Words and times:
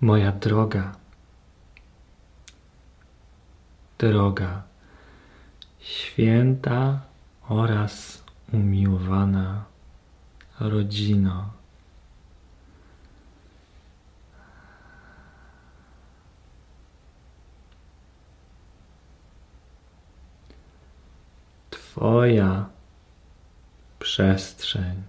moja 0.00 0.32
droga, 0.32 0.92
droga, 3.98 4.62
święta 5.80 7.00
oraz 7.48 8.24
umiłowana 8.52 9.64
rodzino. 10.60 11.52
Twoja 21.70 22.66
przestrzeń, 23.98 25.02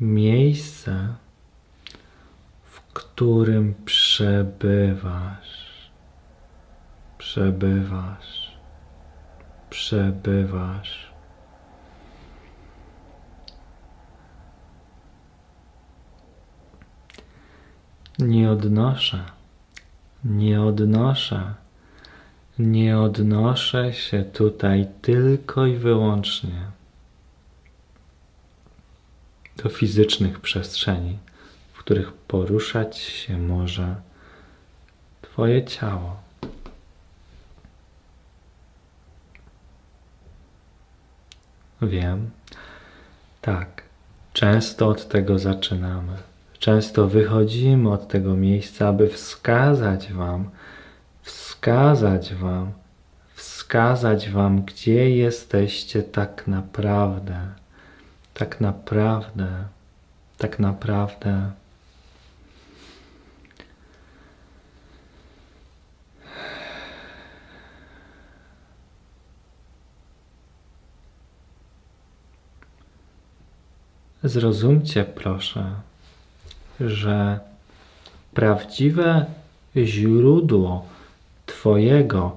miejsce, 0.00 1.14
którym 2.96 3.74
przebywasz, 3.84 5.56
przebywasz, 7.18 8.58
przebywasz. 9.70 11.12
Nie 18.18 18.50
odnoszę, 18.50 19.24
nie 20.24 20.62
odnoszę. 20.62 21.54
Nie 22.58 22.98
odnoszę 22.98 23.92
się 23.92 24.22
tutaj 24.22 24.86
tylko 25.02 25.66
i 25.66 25.76
wyłącznie 25.76 26.70
do 29.56 29.68
fizycznych 29.68 30.40
przestrzeni, 30.40 31.18
których 31.86 32.12
poruszać 32.12 32.98
się 32.98 33.38
może 33.38 33.96
Twoje 35.22 35.64
ciało. 35.64 36.16
Wiem, 41.82 42.30
tak, 43.40 43.82
często 44.32 44.88
od 44.88 45.08
tego 45.08 45.38
zaczynamy. 45.38 46.16
Często 46.58 47.08
wychodzimy 47.08 47.90
od 47.92 48.08
tego 48.08 48.36
miejsca, 48.36 48.88
aby 48.88 49.08
wskazać 49.08 50.12
Wam, 50.12 50.50
wskazać 51.22 52.34
Wam, 52.34 52.72
wskazać 53.34 54.30
Wam, 54.30 54.62
gdzie 54.62 55.10
jesteście 55.10 56.02
tak 56.02 56.46
naprawdę, 56.46 57.40
tak 58.34 58.60
naprawdę, 58.60 59.64
tak 60.38 60.58
naprawdę. 60.58 61.50
Zrozumcie 74.26 75.04
proszę, 75.04 75.64
że 76.80 77.40
prawdziwe 78.34 79.26
źródło 79.76 80.86
Twojego, 81.46 82.36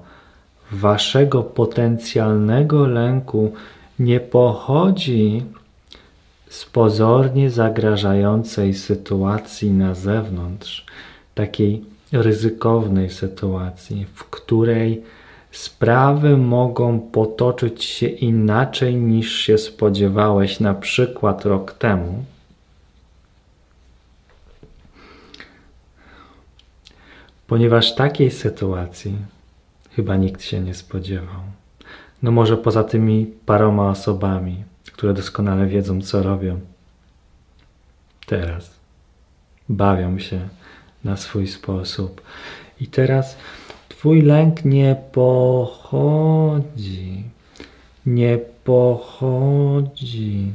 Waszego 0.72 1.44
potencjalnego 1.44 2.88
lęku 2.88 3.54
nie 4.00 4.20
pochodzi 4.20 5.44
z 6.50 6.66
pozornie 6.66 7.50
zagrażającej 7.50 8.74
sytuacji 8.74 9.72
na 9.72 9.96
zewnątrz, 9.96 10.86
takiej 11.36 11.84
ryzykownej 12.12 13.10
sytuacji, 13.10 14.06
w 14.14 14.24
której 14.24 15.04
sprawy 15.52 16.38
mogą 16.38 17.00
potoczyć 17.00 17.84
się 17.84 18.08
inaczej 18.08 18.96
niż 18.96 19.34
się 19.34 19.58
spodziewałeś, 19.58 20.60
na 20.60 20.74
przykład 20.74 21.46
rok 21.46 21.74
temu. 21.74 22.26
Ponieważ 27.48 27.96
takiej 27.96 28.32
sytuacji 28.32 29.18
chyba 29.92 30.16
nikt 30.16 30.42
się 30.42 30.60
nie 30.60 30.74
spodziewał. 30.74 31.42
No 32.24 32.32
może 32.32 32.58
poza 32.58 32.84
tymi 32.84 33.26
paroma 33.46 33.90
osobami, 33.90 34.64
które 34.94 35.14
doskonale 35.14 35.68
wiedzą, 35.68 36.02
co 36.02 36.24
robią. 36.24 36.60
Teraz 38.26 38.72
bawią 39.70 40.20
się 40.20 40.50
na 41.04 41.18
swój 41.18 41.48
sposób. 41.48 42.22
I 42.82 42.88
teraz 42.88 43.38
Twój 44.00 44.22
lęk 44.22 44.66
nie 44.66 44.96
pochodzi, 45.12 46.64
nie 48.06 48.40
pochodzi, 48.64 50.46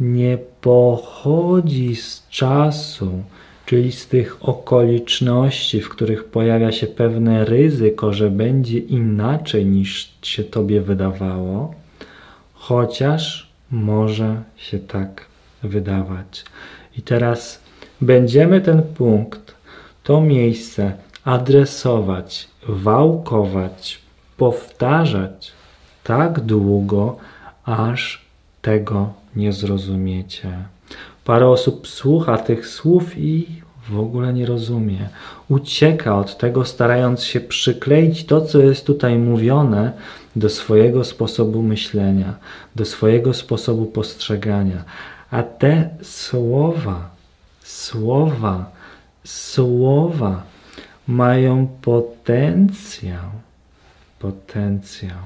nie 0.00 0.38
pochodzi 0.60 1.96
z 1.96 2.28
czasu, 2.28 3.22
czyli 3.66 3.92
z 3.92 4.08
tych 4.08 4.48
okoliczności, 4.48 5.80
w 5.80 5.88
których 5.88 6.24
pojawia 6.24 6.72
się 6.72 6.86
pewne 6.86 7.44
ryzyko, 7.44 8.12
że 8.12 8.30
będzie 8.30 8.78
inaczej 8.78 9.66
niż 9.66 10.12
się 10.22 10.44
tobie 10.44 10.80
wydawało, 10.80 11.74
chociaż 12.54 13.50
może 13.70 14.42
się 14.56 14.78
tak 14.78 15.26
wydawać. 15.62 16.44
I 16.98 17.02
teraz 17.02 17.60
będziemy 18.00 18.60
ten 18.60 18.82
punkt, 18.82 19.54
to 20.02 20.20
miejsce 20.20 21.05
adresować, 21.26 22.48
wałkować, 22.68 23.98
powtarzać 24.36 25.52
tak 26.04 26.40
długo, 26.40 27.16
aż 27.64 28.24
tego 28.62 29.12
nie 29.36 29.52
zrozumiecie. 29.52 30.58
Parę 31.24 31.48
osób 31.48 31.88
słucha 31.88 32.38
tych 32.38 32.66
słów 32.66 33.18
i 33.18 33.46
w 33.88 33.98
ogóle 34.00 34.32
nie 34.32 34.46
rozumie. 34.46 35.08
Ucieka 35.48 36.18
od 36.18 36.38
tego, 36.38 36.64
starając 36.64 37.24
się 37.24 37.40
przykleić 37.40 38.26
to, 38.26 38.40
co 38.40 38.58
jest 38.58 38.86
tutaj 38.86 39.18
mówione, 39.18 39.92
do 40.36 40.48
swojego 40.48 41.04
sposobu 41.04 41.62
myślenia, 41.62 42.34
do 42.76 42.84
swojego 42.84 43.34
sposobu 43.34 43.86
postrzegania. 43.86 44.84
A 45.30 45.42
te 45.42 45.90
słowa, 46.02 47.10
słowa, 47.62 48.70
słowa 49.24 50.42
mają 51.06 51.66
potencjał, 51.82 53.30
potencjał, 54.18 55.18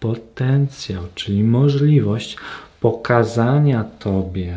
potencjał, 0.00 1.02
czyli 1.14 1.44
możliwość 1.44 2.36
pokazania 2.80 3.84
Tobie, 3.84 4.56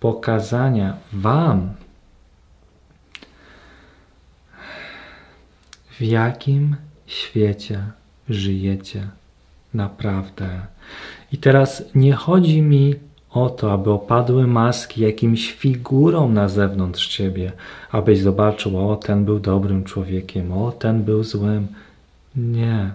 pokazania 0.00 0.96
Wam, 1.12 1.74
w 5.90 6.02
jakim 6.02 6.76
świecie 7.06 7.84
żyjecie 8.28 9.08
naprawdę. 9.74 10.66
I 11.32 11.38
teraz 11.38 11.82
nie 11.94 12.12
chodzi 12.12 12.62
mi 12.62 12.94
o 13.34 13.50
to, 13.50 13.72
aby 13.72 13.90
opadły 13.90 14.46
maski 14.46 15.02
jakimś 15.02 15.52
figurą 15.52 16.28
na 16.28 16.48
zewnątrz 16.48 17.08
ciebie, 17.08 17.52
abyś 17.90 18.20
zobaczył, 18.20 18.90
o 18.90 18.96
ten 18.96 19.24
był 19.24 19.40
dobrym 19.40 19.84
człowiekiem, 19.84 20.52
o 20.52 20.72
ten 20.72 21.02
był 21.02 21.24
złym. 21.24 21.66
Nie. 22.36 22.90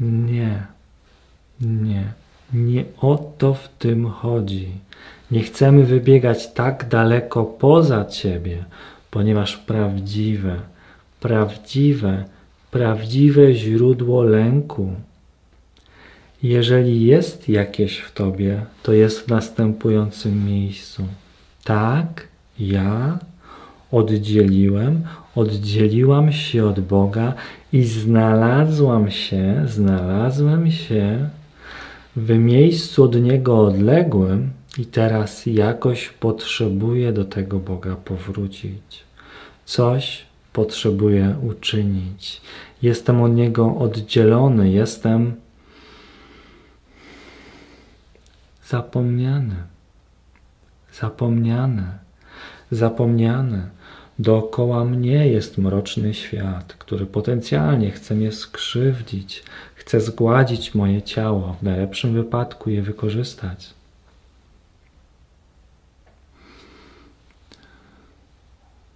Nie. 0.00 0.66
Nie. 1.60 2.12
Nie 2.52 2.84
o 3.00 3.32
to 3.38 3.54
w 3.54 3.68
tym 3.68 4.10
chodzi. 4.10 4.68
Nie 5.30 5.42
chcemy 5.42 5.84
wybiegać 5.84 6.52
tak 6.52 6.88
daleko 6.88 7.44
poza 7.44 8.04
Ciebie, 8.04 8.64
ponieważ 9.10 9.56
prawdziwe, 9.56 10.56
prawdziwe, 11.20 12.24
prawdziwe 12.70 13.54
źródło 13.54 14.22
lęku, 14.22 14.92
jeżeli 16.42 17.06
jest 17.06 17.48
jakieś 17.48 17.98
w 17.98 18.12
Tobie, 18.12 18.62
to 18.82 18.92
jest 18.92 19.20
w 19.20 19.28
następującym 19.28 20.46
miejscu. 20.46 21.02
Tak, 21.64 22.28
ja 22.58 23.18
oddzieliłem, 23.92 25.02
oddzieliłam 25.34 26.32
się 26.32 26.66
od 26.66 26.80
Boga 26.80 27.34
i 27.72 27.84
znalazłam 27.84 29.10
się, 29.10 29.64
znalazłem 29.68 30.70
się 30.70 31.28
w 32.16 32.38
miejscu 32.38 33.04
od 33.04 33.22
Niego 33.22 33.58
odległym 33.58 34.50
i 34.78 34.86
teraz 34.86 35.46
jakoś 35.46 36.08
potrzebuję 36.08 37.12
do 37.12 37.24
tego 37.24 37.58
Boga 37.58 37.96
powrócić. 37.96 39.02
Coś 39.64 40.22
potrzebuję 40.52 41.36
uczynić. 41.42 42.40
Jestem 42.82 43.22
od 43.22 43.34
Niego 43.34 43.76
oddzielony, 43.76 44.70
jestem 44.70 45.34
zapomniany, 48.68 49.56
zapomniane, 50.92 51.98
zapomniane. 52.70 53.70
Dookoła 54.18 54.84
mnie 54.84 55.28
jest 55.28 55.58
mroczny 55.58 56.14
świat, 56.14 56.74
który 56.78 57.06
potencjalnie 57.06 57.90
chce 57.90 58.14
mnie 58.14 58.32
skrzywdzić, 58.32 59.44
chce 59.74 60.00
zgładzić 60.00 60.74
moje 60.74 61.02
ciało, 61.02 61.56
w 61.60 61.62
najlepszym 61.62 62.14
wypadku 62.14 62.70
je 62.70 62.82
wykorzystać. 62.82 63.74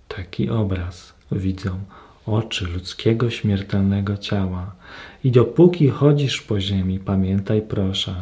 Taki 0.09 0.51
obraz 0.51 1.13
widzą 1.33 1.81
oczy 2.27 2.67
ludzkiego 2.67 3.31
śmiertelnego 3.31 4.17
ciała. 4.17 4.73
I 5.25 5.31
dopóki 5.31 5.89
chodzisz 5.89 6.41
po 6.41 6.61
ziemi, 6.61 6.99
pamiętaj 6.99 7.63
proszę, 7.63 8.15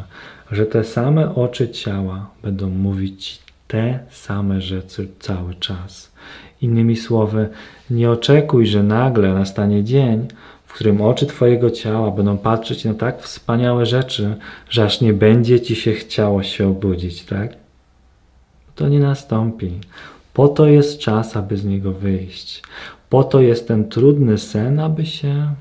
że 0.51 0.65
te 0.65 0.83
same 0.83 1.35
oczy 1.35 1.69
ciała 1.69 2.29
będą 2.43 2.69
mówić 2.69 3.39
te 3.67 3.99
same 4.09 4.61
rzeczy 4.61 5.07
cały 5.19 5.55
czas. 5.55 6.11
Innymi 6.61 6.95
słowy, 6.95 7.49
nie 7.89 8.11
oczekuj, 8.11 8.67
że 8.67 8.83
nagle 8.83 9.33
nastanie 9.33 9.83
dzień, 9.83 10.27
w 10.65 10.73
którym 10.73 11.01
oczy 11.01 11.25
Twojego 11.25 11.71
ciała 11.71 12.11
będą 12.11 12.37
patrzeć 12.37 12.85
na 12.85 12.93
tak 12.93 13.21
wspaniałe 13.21 13.85
rzeczy, 13.85 14.35
że 14.69 14.83
aż 14.83 15.01
nie 15.01 15.13
będzie 15.13 15.61
Ci 15.61 15.75
się 15.75 15.93
chciało 15.93 16.43
się 16.43 16.67
obudzić, 16.67 17.23
tak? 17.23 17.55
To 18.75 18.89
nie 18.89 18.99
nastąpi. 18.99 19.71
Po 20.33 20.47
to 20.47 20.65
jest 20.67 20.99
czas, 20.99 21.37
aby 21.37 21.57
z 21.57 21.65
niego 21.65 21.91
wyjść. 21.91 22.63
Po 23.11 23.23
to 23.23 23.41
jest 23.41 23.67
ten 23.67 23.89
trudny 23.89 24.37
sen, 24.37 24.79
aby 24.79 25.05
się 25.05 25.55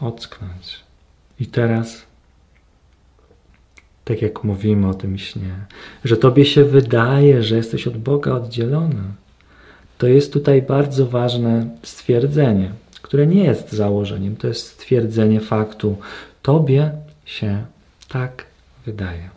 ocknąć. 0.00 0.80
I 1.40 1.46
teraz, 1.46 2.02
tak 4.04 4.22
jak 4.22 4.44
mówimy 4.44 4.88
o 4.88 4.94
tym 4.94 5.18
śnie, 5.18 5.54
że 6.04 6.16
Tobie 6.16 6.44
się 6.44 6.64
wydaje, 6.64 7.42
że 7.42 7.56
jesteś 7.56 7.86
od 7.86 7.96
Boga 7.96 8.32
oddzielony, 8.32 9.02
to 9.98 10.06
jest 10.06 10.32
tutaj 10.32 10.62
bardzo 10.62 11.06
ważne 11.06 11.66
stwierdzenie, 11.82 12.70
które 13.02 13.26
nie 13.26 13.44
jest 13.44 13.72
założeniem, 13.72 14.36
to 14.36 14.46
jest 14.46 14.66
stwierdzenie 14.66 15.40
faktu. 15.40 15.96
Tobie 16.42 16.90
się 17.24 17.66
tak 18.08 18.46
wydaje. 18.86 19.30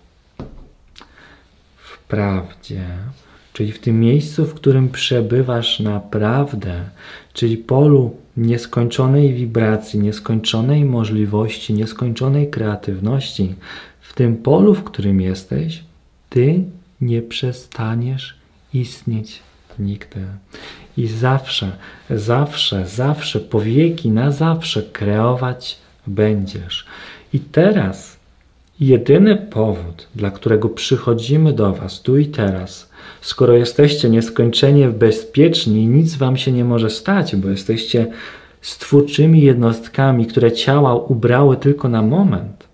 Wprawdzie 1.77 2.83
czyli 3.57 3.71
w 3.71 3.79
tym 3.79 3.99
miejscu, 3.99 4.45
w 4.45 4.53
którym 4.53 4.89
przebywasz 4.89 5.79
naprawdę, 5.79 6.83
czyli 7.33 7.57
polu 7.57 8.15
nieskończonej 8.37 9.33
wibracji, 9.33 9.99
nieskończonej 9.99 10.85
możliwości, 10.85 11.73
nieskończonej 11.73 12.49
kreatywności, 12.49 13.55
w 14.01 14.13
tym 14.13 14.37
polu, 14.37 14.75
w 14.75 14.83
którym 14.83 15.21
jesteś, 15.21 15.83
ty 16.29 16.63
nie 17.01 17.21
przestaniesz 17.21 18.35
istnieć 18.73 19.39
nigdy. 19.79 20.21
I 20.97 21.07
zawsze, 21.07 21.71
zawsze, 22.09 22.87
zawsze, 22.87 23.39
po 23.39 23.61
wieki, 23.61 24.09
na 24.09 24.31
zawsze 24.31 24.83
kreować 24.83 25.77
będziesz. 26.07 26.85
I 27.33 27.39
teraz 27.39 28.16
jedyny 28.79 29.35
powód, 29.35 30.07
dla 30.15 30.31
którego 30.31 30.69
przychodzimy 30.69 31.53
do 31.53 31.73
Was 31.73 32.01
tu 32.01 32.17
i 32.17 32.25
teraz, 32.25 32.89
skoro 33.21 33.53
jesteście 33.53 34.09
nieskończenie 34.09 34.87
bezpieczni 34.87 35.83
i 35.83 35.87
nic 35.87 36.15
wam 36.15 36.37
się 36.37 36.51
nie 36.51 36.65
może 36.65 36.89
stać, 36.89 37.35
bo 37.35 37.49
jesteście 37.49 38.07
stwórczymi 38.61 39.41
jednostkami, 39.41 40.25
które 40.25 40.51
ciała 40.51 40.95
ubrały 40.95 41.57
tylko 41.57 41.89
na 41.89 42.01
moment, 42.01 42.67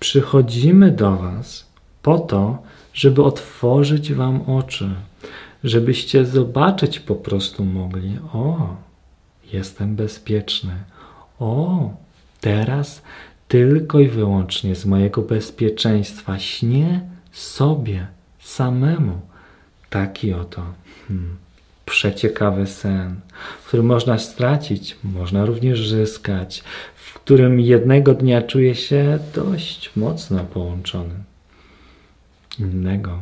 przychodzimy 0.00 0.90
do 0.90 1.16
was 1.16 1.66
po 2.02 2.18
to, 2.18 2.62
żeby 2.92 3.22
otworzyć 3.22 4.12
wam 4.12 4.42
oczy, 4.42 4.90
żebyście 5.64 6.24
zobaczyć 6.24 7.00
po 7.00 7.14
prostu 7.14 7.64
mogli: 7.64 8.18
O, 8.32 8.76
jestem 9.52 9.96
bezpieczny. 9.96 10.72
O, 11.40 11.90
teraz 12.40 13.02
tylko 13.48 14.00
i 14.00 14.08
wyłącznie 14.08 14.74
z 14.74 14.86
mojego 14.86 15.22
bezpieczeństwa 15.22 16.38
śnię 16.38 17.00
sobie 17.32 18.06
samemu. 18.40 19.20
Taki 19.90 20.32
oto 20.32 20.64
hmm, 21.08 21.36
przeciekawy 21.86 22.66
sen, 22.66 23.20
w 23.62 23.66
którym 23.66 23.86
można 23.86 24.18
stracić, 24.18 24.96
można 25.04 25.46
również 25.46 25.88
zyskać, 25.88 26.64
w 26.94 27.14
którym 27.14 27.60
jednego 27.60 28.14
dnia 28.14 28.42
czuję 28.42 28.74
się 28.74 29.18
dość 29.34 29.96
mocno 29.96 30.44
połączony. 30.44 31.14
Innego 32.58 33.18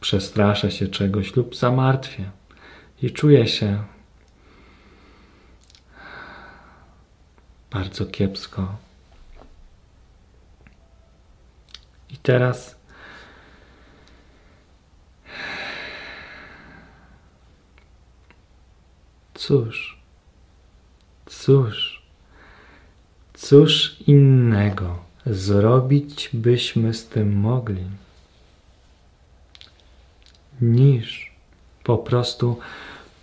przestraszę 0.00 0.70
się 0.70 0.88
czegoś 0.88 1.36
lub 1.36 1.56
zamartwię 1.56 2.30
i 3.02 3.10
czuję 3.10 3.46
się 3.48 3.82
bardzo 7.70 8.06
kiepsko. 8.06 8.76
I 12.12 12.16
teraz 12.16 12.80
Cóż, 19.40 19.98
cóż, 21.26 22.02
cóż 23.34 23.96
innego 24.06 24.98
zrobić 25.26 26.30
byśmy 26.32 26.94
z 26.94 27.06
tym 27.06 27.36
mogli, 27.36 27.84
niż 30.60 31.32
po 31.84 31.98
prostu 31.98 32.58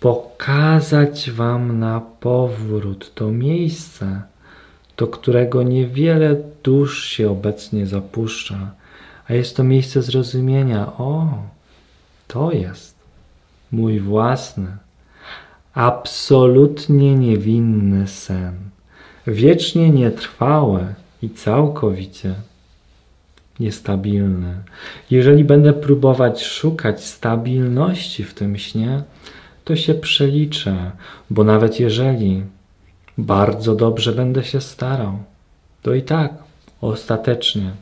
pokazać 0.00 1.30
Wam 1.30 1.78
na 1.78 2.00
powrót 2.00 3.14
to 3.14 3.30
miejsce, 3.30 4.22
do 4.98 5.06
którego 5.06 5.62
niewiele 5.62 6.36
dusz 6.62 7.04
się 7.04 7.30
obecnie 7.30 7.86
zapuszcza, 7.86 8.70
a 9.28 9.34
jest 9.34 9.56
to 9.56 9.64
miejsce 9.64 10.02
zrozumienia: 10.02 10.86
o, 10.86 11.42
to 12.26 12.52
jest 12.52 12.94
mój 13.72 14.00
własny 14.00 14.66
absolutnie 15.74 17.14
niewinny 17.14 18.08
sen, 18.08 18.54
wiecznie 19.26 19.90
nietrwałe 19.90 20.94
i 21.22 21.30
całkowicie 21.30 22.34
niestabilny. 23.60 24.54
Jeżeli 25.10 25.44
będę 25.44 25.72
próbować 25.72 26.44
szukać 26.44 27.04
stabilności 27.04 28.24
w 28.24 28.34
tym 28.34 28.58
śnie, 28.58 29.02
to 29.64 29.76
się 29.76 29.94
przeliczę, 29.94 30.90
bo 31.30 31.44
nawet 31.44 31.80
jeżeli 31.80 32.42
bardzo 33.18 33.74
dobrze 33.74 34.12
będę 34.12 34.44
się 34.44 34.60
starał, 34.60 35.18
to 35.82 35.94
i 35.94 36.02
tak 36.02 36.32
ostatecznie 36.80 37.72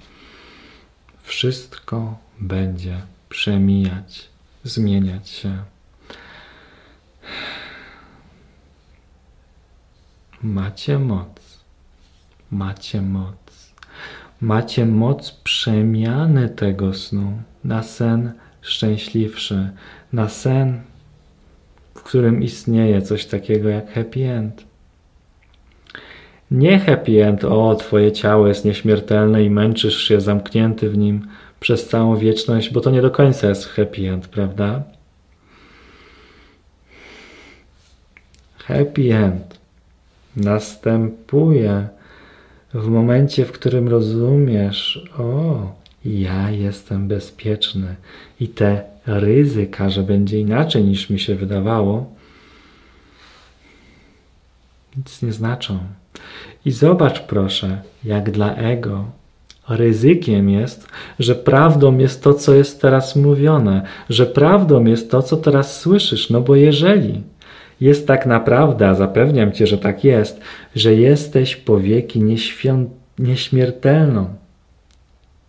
wszystko 1.22 2.18
będzie 2.40 3.00
przemijać, 3.28 4.28
zmieniać 4.64 5.28
się. 5.28 5.58
Macie 10.42 10.98
moc. 10.98 11.64
Macie 12.50 13.02
moc. 13.02 13.72
Macie 14.40 14.86
moc 14.86 15.30
przemiany 15.30 16.48
tego 16.48 16.94
snu 16.94 17.42
na 17.64 17.82
sen 17.82 18.32
szczęśliwszy, 18.60 19.70
na 20.12 20.28
sen, 20.28 20.80
w 21.94 22.02
którym 22.02 22.42
istnieje 22.42 23.02
coś 23.02 23.26
takiego 23.26 23.68
jak 23.68 23.92
happy 23.94 24.30
end. 24.30 24.66
Nie 26.50 26.78
happy 26.78 27.24
end, 27.24 27.44
o, 27.44 27.74
twoje 27.74 28.12
ciało 28.12 28.48
jest 28.48 28.64
nieśmiertelne 28.64 29.44
i 29.44 29.50
męczysz 29.50 29.98
się 30.08 30.20
zamknięty 30.20 30.90
w 30.90 30.98
nim 30.98 31.26
przez 31.60 31.88
całą 31.88 32.16
wieczność, 32.16 32.70
bo 32.70 32.80
to 32.80 32.90
nie 32.90 33.02
do 33.02 33.10
końca 33.10 33.48
jest 33.48 33.66
happy 33.66 34.10
end, 34.10 34.28
prawda? 34.28 34.82
Happy 38.58 39.16
end 39.16 39.60
następuje 40.36 41.88
w 42.74 42.88
momencie, 42.88 43.44
w 43.44 43.52
którym 43.52 43.88
rozumiesz, 43.88 45.04
o, 45.18 45.72
ja 46.04 46.50
jestem 46.50 47.08
bezpieczny 47.08 47.96
i 48.40 48.48
te 48.48 48.84
ryzyka, 49.06 49.90
że 49.90 50.02
będzie 50.02 50.40
inaczej 50.40 50.84
niż 50.84 51.10
mi 51.10 51.18
się 51.18 51.34
wydawało, 51.34 52.12
nic 54.96 55.22
nie 55.22 55.32
znaczą. 55.32 55.78
I 56.64 56.70
zobacz 56.70 57.20
proszę, 57.20 57.78
jak 58.04 58.30
dla 58.30 58.54
ego 58.54 59.04
ryzykiem 59.68 60.50
jest, 60.50 60.88
że 61.18 61.34
prawdą 61.34 61.98
jest 61.98 62.22
to, 62.22 62.34
co 62.34 62.54
jest 62.54 62.80
teraz 62.80 63.16
mówione, 63.16 63.82
że 64.10 64.26
prawdą 64.26 64.84
jest 64.84 65.10
to, 65.10 65.22
co 65.22 65.36
teraz 65.36 65.80
słyszysz, 65.80 66.30
no 66.30 66.40
bo 66.40 66.56
jeżeli 66.56 67.22
jest 67.80 68.06
tak 68.06 68.26
naprawdę, 68.26 68.88
a 68.88 68.94
zapewniam 68.94 69.52
Cię, 69.52 69.66
że 69.66 69.78
tak 69.78 70.04
jest, 70.04 70.40
że 70.74 70.94
jesteś 70.94 71.56
po 71.56 71.80
wieki 71.80 72.22
nieśmiertelną, 73.18 74.34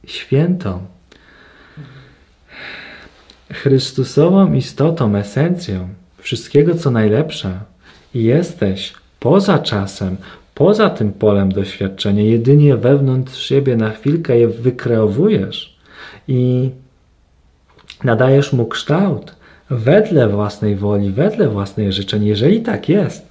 świętą, 0.06 0.80
Chrystusową 3.54 4.54
istotą, 4.54 5.16
esencją, 5.16 5.90
wszystkiego, 6.18 6.76
co 6.76 6.92
najlepsze 6.92 7.60
i 8.14 8.24
jesteś 8.24 8.94
poza 9.20 9.60
czasem, 9.60 10.18
poza 10.58 10.90
tym 10.90 11.14
polem 11.14 11.52
doświadczenia, 11.52 12.24
jedynie 12.24 12.78
wewnątrz 12.78 13.40
siebie 13.40 13.76
na 13.76 13.90
chwilkę 13.90 14.40
je 14.40 14.48
wykreowujesz 14.48 15.78
i 16.28 16.70
nadajesz 18.04 18.54
mu 18.54 18.66
kształt 18.66 19.36
wedle 19.70 20.30
własnej 20.30 20.76
woli, 20.76 21.12
wedle 21.12 21.50
własnych 21.50 21.92
życzeń. 21.94 22.26
Jeżeli 22.26 22.62
tak 22.62 22.90
jest, 22.90 23.28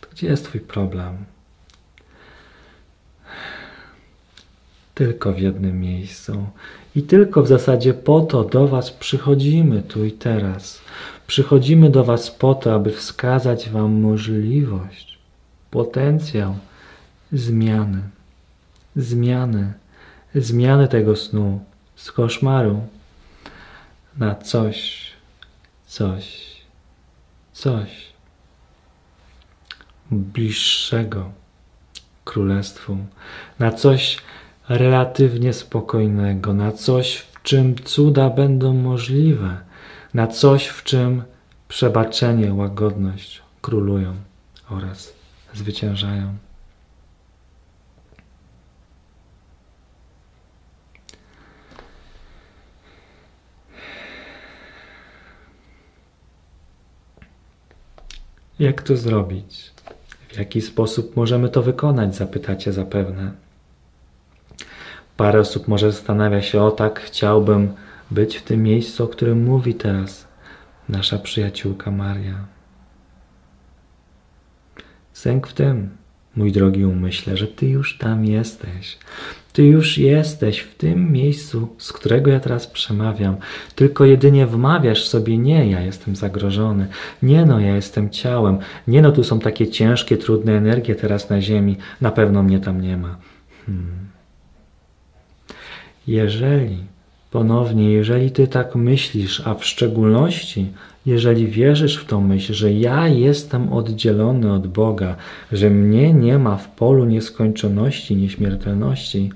to 0.00 0.08
gdzie 0.12 0.26
jest 0.26 0.44
Twój 0.44 0.60
problem? 0.60 1.16
Tylko 4.94 5.32
w 5.32 5.38
jednym 5.38 5.80
miejscu. 5.80 6.46
I 6.96 7.02
tylko 7.02 7.42
w 7.42 7.48
zasadzie 7.48 7.94
po 7.94 8.20
to 8.20 8.44
do 8.44 8.68
Was 8.68 8.90
przychodzimy 8.90 9.82
tu 9.82 10.04
i 10.04 10.12
teraz. 10.12 10.80
Przychodzimy 11.26 11.90
do 11.90 12.04
Was 12.04 12.30
po 12.30 12.54
to, 12.54 12.74
aby 12.74 12.90
wskazać 12.90 13.70
Wam 13.70 14.00
możliwość, 14.00 15.07
potencjał 15.70 16.56
zmiany, 17.32 18.02
zmiany, 18.96 19.72
zmiany 20.34 20.88
tego 20.88 21.16
snu 21.16 21.64
z 21.96 22.12
koszmaru 22.12 22.86
na 24.18 24.34
coś, 24.34 25.10
coś, 25.86 26.56
coś 27.52 28.08
bliższego 30.10 31.30
królestwu, 32.24 32.96
na 33.58 33.72
coś 33.72 34.18
relatywnie 34.68 35.52
spokojnego, 35.52 36.54
na 36.54 36.72
coś, 36.72 37.16
w 37.16 37.42
czym 37.42 37.74
cuda 37.74 38.30
będą 38.30 38.74
możliwe, 38.74 39.60
na 40.14 40.26
coś, 40.26 40.66
w 40.66 40.84
czym 40.84 41.22
przebaczenie, 41.68 42.54
łagodność 42.54 43.42
królują 43.62 44.14
oraz 44.70 45.17
zwyciężają. 45.54 46.38
Jak 58.58 58.82
to 58.82 58.96
zrobić? 58.96 59.70
W 60.28 60.36
jaki 60.38 60.60
sposób 60.60 61.16
możemy 61.16 61.48
to 61.48 61.62
wykonać? 61.62 62.16
Zapytacie 62.16 62.72
zapewne. 62.72 63.32
Parę 65.16 65.40
osób 65.40 65.68
może 65.68 65.92
zastanawia 65.92 66.42
się, 66.42 66.62
o 66.62 66.70
tak, 66.70 67.00
chciałbym 67.00 67.74
być 68.10 68.36
w 68.36 68.42
tym 68.42 68.62
miejscu, 68.62 69.04
o 69.04 69.08
którym 69.08 69.44
mówi 69.44 69.74
teraz 69.74 70.26
nasza 70.88 71.18
przyjaciółka 71.18 71.90
Maria. 71.90 72.57
Sęk 75.18 75.46
w 75.46 75.52
tym, 75.52 75.88
mój 76.36 76.52
drogi 76.52 76.84
umyśle, 76.84 77.36
że 77.36 77.46
Ty 77.46 77.68
już 77.68 77.98
tam 77.98 78.24
jesteś. 78.24 78.98
Ty 79.52 79.64
już 79.64 79.98
jesteś 79.98 80.58
w 80.58 80.74
tym 80.74 81.12
miejscu, 81.12 81.68
z 81.78 81.92
którego 81.92 82.30
ja 82.30 82.40
teraz 82.40 82.66
przemawiam. 82.66 83.36
Tylko 83.74 84.04
jedynie 84.04 84.46
wmawiasz 84.46 85.08
sobie, 85.08 85.38
nie, 85.38 85.70
ja 85.70 85.80
jestem 85.80 86.16
zagrożony. 86.16 86.86
Nie 87.22 87.44
no, 87.44 87.60
ja 87.60 87.76
jestem 87.76 88.10
ciałem. 88.10 88.58
Nie 88.88 89.02
no, 89.02 89.12
tu 89.12 89.24
są 89.24 89.40
takie 89.40 89.68
ciężkie, 89.68 90.16
trudne 90.16 90.52
energie 90.52 90.94
teraz 90.94 91.30
na 91.30 91.40
ziemi. 91.40 91.76
Na 92.00 92.10
pewno 92.10 92.42
mnie 92.42 92.60
tam 92.60 92.80
nie 92.80 92.96
ma. 92.96 93.16
Hmm. 93.66 94.08
Jeżeli, 96.06 96.78
ponownie, 97.30 97.92
jeżeli 97.92 98.30
ty 98.30 98.48
tak 98.48 98.74
myślisz, 98.74 99.42
a 99.44 99.54
w 99.54 99.64
szczególności, 99.64 100.72
jeżeli 101.08 101.46
wierzysz 101.46 101.96
w 101.96 102.04
tą 102.04 102.20
myśl, 102.20 102.52
że 102.52 102.72
ja 102.72 103.08
jestem 103.08 103.72
oddzielony 103.72 104.52
od 104.52 104.66
Boga, 104.66 105.16
że 105.52 105.70
mnie 105.70 106.14
nie 106.14 106.38
ma 106.38 106.56
w 106.56 106.68
polu 106.68 107.04
nieskończoności, 107.04 108.16
nieśmiertelności, 108.16 109.30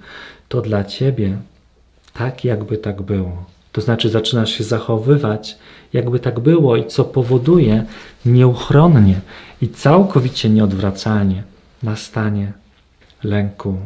to 0.49 0.61
dla 0.61 0.85
ciebie 0.85 1.37
tak, 2.13 2.45
jakby 2.45 2.79
tak 2.79 3.03
było. 3.03 3.45
To 3.73 3.81
znaczy, 3.81 4.09
zaczynasz 4.09 4.51
się 4.53 4.65
zachowywać, 4.65 5.59
jakby 5.93 6.19
tak 6.19 6.41
było, 6.41 6.77
i 6.77 6.87
co 6.87 7.05
powoduje 7.05 7.85
nieuchronnie 8.27 9.21
i 9.63 9.69
całkowicie 9.69 10.51
nieodwracalnie 10.51 11.43
nastanie 11.83 12.53
lęku. 13.25 13.77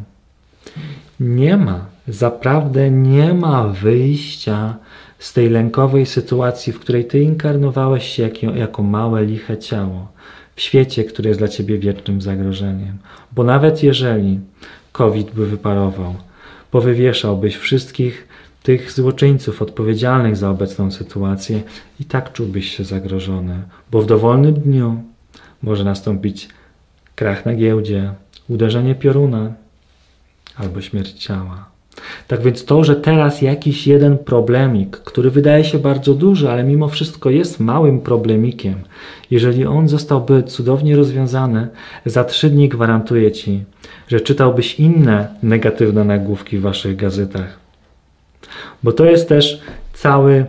Nie 1.19 1.57
ma 1.57 1.85
Zaprawdę 2.07 2.91
nie 2.91 3.33
ma 3.33 3.67
wyjścia 3.67 4.75
z 5.19 5.33
tej 5.33 5.49
lękowej 5.49 6.05
sytuacji, 6.05 6.73
w 6.73 6.79
której 6.79 7.05
ty 7.05 7.19
inkarnowałeś 7.19 8.07
się 8.07 8.23
jako, 8.23 8.45
jako 8.45 8.83
małe, 8.83 9.25
liche 9.25 9.57
ciało, 9.57 10.11
w 10.55 10.61
świecie, 10.61 11.03
który 11.03 11.29
jest 11.29 11.39
dla 11.39 11.47
ciebie 11.47 11.77
wiecznym 11.77 12.21
zagrożeniem. 12.21 12.97
Bo 13.31 13.43
nawet 13.43 13.83
jeżeli 13.83 14.39
COVID 14.91 15.31
by 15.31 15.45
wyparował, 15.47 16.15
powywieszałbyś 16.71 17.55
wszystkich 17.55 18.27
tych 18.63 18.91
złoczyńców 18.91 19.61
odpowiedzialnych 19.61 20.37
za 20.37 20.49
obecną 20.49 20.91
sytuację, 20.91 21.61
i 21.99 22.05
tak 22.05 22.33
czułbyś 22.33 22.77
się 22.77 22.83
zagrożony, 22.83 23.61
bo 23.91 24.01
w 24.01 24.05
dowolnym 24.05 24.53
dniu 24.53 25.03
może 25.63 25.83
nastąpić 25.83 26.49
krach 27.15 27.45
na 27.45 27.55
giełdzie, 27.55 28.13
uderzenie 28.49 28.95
pioruna 28.95 29.53
albo 30.55 30.81
śmierć 30.81 31.11
ciała. 31.11 31.76
Tak 32.27 32.41
więc 32.41 32.65
to, 32.65 32.83
że 32.83 32.95
teraz 32.95 33.41
jakiś 33.41 33.87
jeden 33.87 34.17
problemik, 34.17 34.97
który 34.97 35.31
wydaje 35.31 35.63
się 35.63 35.79
bardzo 35.79 36.13
duży, 36.13 36.51
ale 36.51 36.63
mimo 36.63 36.87
wszystko 36.87 37.29
jest 37.29 37.59
małym 37.59 37.99
problemikiem, 37.99 38.75
jeżeli 39.31 39.65
on 39.65 39.87
zostałby 39.87 40.43
cudownie 40.43 40.95
rozwiązany, 40.95 41.67
za 42.05 42.23
trzy 42.23 42.49
dni 42.49 42.69
gwarantuję 42.69 43.31
Ci, 43.31 43.63
że 44.07 44.19
czytałbyś 44.19 44.79
inne 44.79 45.27
negatywne 45.43 46.03
nagłówki 46.03 46.57
w 46.57 46.61
Waszych 46.61 46.95
gazetach. 46.95 47.59
Bo 48.83 48.91
to 48.91 49.05
jest 49.05 49.29
też 49.29 49.61
cały 49.93 50.45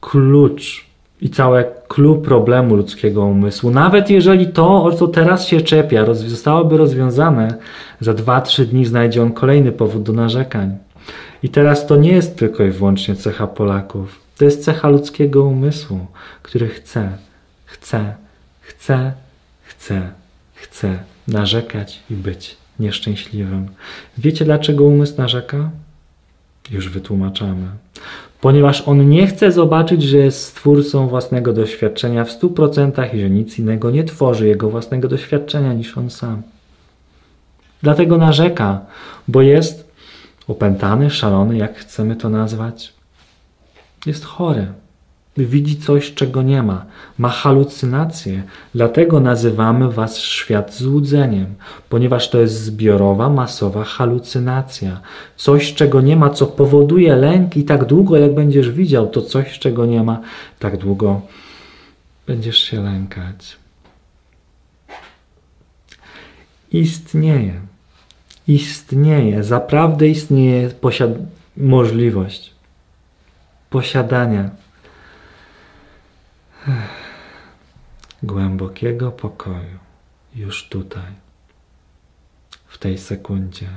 klucz 0.00 0.88
i 1.20 1.30
całe 1.30 1.64
klucz 1.88 2.24
problemu 2.24 2.76
ludzkiego 2.76 3.24
umysłu. 3.24 3.70
Nawet 3.70 4.10
jeżeli 4.10 4.46
to, 4.46 4.84
o 4.84 4.92
co 4.92 5.08
teraz 5.08 5.46
się 5.46 5.60
czepia, 5.60 6.14
zostałoby 6.14 6.76
rozwiązane, 6.76 7.54
za 8.00 8.14
dwa, 8.14 8.40
trzy 8.40 8.66
dni 8.66 8.86
znajdzie 8.86 9.22
on 9.22 9.32
kolejny 9.32 9.72
powód 9.72 10.02
do 10.02 10.12
narzekań. 10.12 10.76
I 11.42 11.48
teraz 11.48 11.86
to 11.86 11.96
nie 11.96 12.12
jest 12.12 12.36
tylko 12.36 12.64
i 12.64 12.70
wyłącznie 12.70 13.16
cecha 13.16 13.46
Polaków. 13.46 14.20
To 14.38 14.44
jest 14.44 14.64
cecha 14.64 14.88
ludzkiego 14.88 15.44
umysłu, 15.44 16.06
który 16.42 16.68
chce, 16.68 17.12
chce, 17.64 18.14
chce, 18.60 19.12
chce, 19.62 20.10
chce 20.54 20.98
narzekać 21.28 22.02
i 22.10 22.14
być 22.14 22.56
nieszczęśliwym. 22.80 23.68
Wiecie 24.18 24.44
dlaczego 24.44 24.84
umysł 24.84 25.14
narzeka? 25.18 25.70
Już 26.70 26.88
wytłumaczamy. 26.88 27.66
Ponieważ 28.40 28.80
on 28.80 29.08
nie 29.08 29.26
chce 29.26 29.52
zobaczyć, 29.52 30.02
że 30.02 30.18
jest 30.18 30.42
stwórcą 30.42 31.08
własnego 31.08 31.52
doświadczenia 31.52 32.24
w 32.24 32.32
stu 32.32 32.50
procentach 32.50 33.14
i 33.14 33.20
że 33.20 33.30
nic 33.30 33.58
innego 33.58 33.90
nie 33.90 34.04
tworzy 34.04 34.48
jego 34.48 34.70
własnego 34.70 35.08
doświadczenia 35.08 35.72
niż 35.72 35.98
on 35.98 36.10
sam. 36.10 36.42
Dlatego 37.82 38.18
narzeka, 38.18 38.80
bo 39.28 39.42
jest 39.42 39.87
opętany, 40.48 41.10
szalony, 41.10 41.56
jak 41.56 41.76
chcemy 41.76 42.16
to 42.16 42.28
nazwać, 42.28 42.92
jest 44.06 44.24
chory. 44.24 44.66
Widzi 45.36 45.76
coś, 45.76 46.14
czego 46.14 46.42
nie 46.42 46.62
ma. 46.62 46.86
Ma 47.18 47.28
halucynacje. 47.28 48.42
Dlatego 48.74 49.20
nazywamy 49.20 49.92
was 49.92 50.18
świat 50.18 50.74
złudzeniem, 50.74 51.46
ponieważ 51.88 52.30
to 52.30 52.40
jest 52.40 52.54
zbiorowa, 52.54 53.30
masowa 53.30 53.84
halucynacja. 53.84 55.00
Coś, 55.36 55.74
czego 55.74 56.00
nie 56.00 56.16
ma, 56.16 56.30
co 56.30 56.46
powoduje 56.46 57.16
lęk, 57.16 57.56
i 57.56 57.64
tak 57.64 57.84
długo, 57.84 58.16
jak 58.16 58.34
będziesz 58.34 58.70
widział 58.70 59.06
to 59.08 59.22
coś, 59.22 59.58
czego 59.58 59.86
nie 59.86 60.02
ma, 60.02 60.20
tak 60.58 60.76
długo 60.76 61.20
będziesz 62.26 62.58
się 62.58 62.82
lękać. 62.82 63.56
Istnieje 66.72 67.60
istnieje, 68.48 69.44
zaprawdę 69.44 70.08
istnieje 70.08 70.70
posiad- 70.70 71.26
możliwość 71.56 72.54
posiadania 73.70 74.50
głębokiego 78.22 79.12
pokoju 79.12 79.78
już 80.34 80.68
tutaj, 80.68 81.12
w 82.66 82.78
tej 82.78 82.98
sekundzie. 82.98 83.68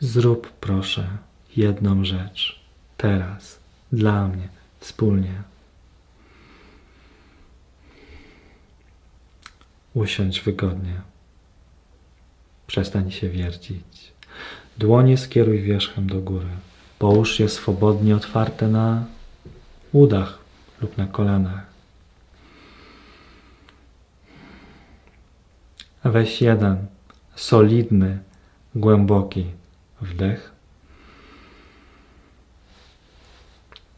Zrób 0.00 0.52
proszę 0.52 1.08
jedną 1.56 2.04
rzecz 2.04 2.60
teraz, 2.96 3.60
dla 3.92 4.28
mnie, 4.28 4.48
wspólnie. 4.80 5.42
Usiądź 9.94 10.40
wygodnie. 10.40 11.00
Przestań 12.70 13.10
się 13.10 13.28
wiercić. 13.28 14.12
Dłonie 14.78 15.18
skieruj 15.18 15.62
wierzchem 15.62 16.06
do 16.06 16.20
góry. 16.20 16.48
Połóż 16.98 17.40
je 17.40 17.48
swobodnie 17.48 18.16
otwarte 18.16 18.68
na 18.68 19.04
udach 19.92 20.38
lub 20.80 20.98
na 20.98 21.06
kolanach. 21.06 21.66
Weź 26.04 26.42
jeden 26.42 26.86
solidny, 27.36 28.18
głęboki 28.74 29.46
wdech. 30.00 30.52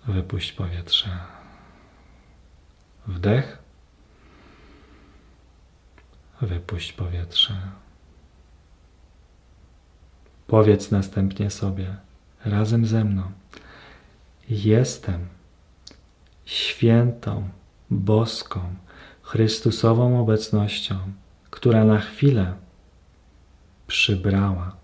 Wypuść 0.06 0.52
powietrze. 0.52 1.18
Wdech. 3.06 3.58
Wypuść 6.40 6.92
powietrze. 6.92 7.82
Powiedz 10.52 10.90
następnie 10.90 11.50
sobie 11.50 11.97
razem 12.44 12.87
ze 12.87 13.04
mną: 13.04 13.23
Jestem 14.49 15.26
świętą, 16.44 17.49
boską, 17.90 18.61
Chrystusową 19.23 20.21
obecnością, 20.21 20.99
która 21.50 21.85
na 21.85 22.00
chwilę 22.00 22.54
przybrała 23.87 24.76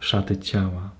szaty 0.00 0.36
ciała 0.36 0.90